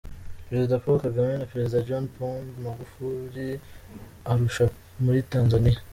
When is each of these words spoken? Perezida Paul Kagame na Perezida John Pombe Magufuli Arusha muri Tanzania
Perezida 0.47 0.81
Paul 0.83 0.97
Kagame 1.05 1.33
na 1.35 1.49
Perezida 1.51 1.85
John 1.87 2.05
Pombe 2.15 2.51
Magufuli 2.65 3.45
Arusha 4.31 4.63
muri 5.03 5.19
Tanzania 5.33 5.77